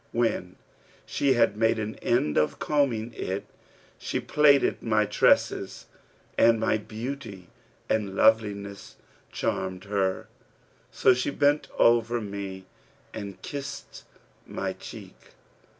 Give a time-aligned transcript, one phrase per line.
[0.13, 0.55] When
[1.05, 3.45] she had made an end of combing it,
[3.99, 5.85] she plaited my tresses,
[6.39, 7.49] and my beauty
[7.87, 8.95] and loveliness
[9.31, 10.27] charmed her;
[10.89, 12.65] so she bent over me
[13.13, 14.03] and kissed
[14.47, 15.33] my cheek.